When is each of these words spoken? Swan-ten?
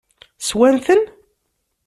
Swan-ten? 0.47 1.01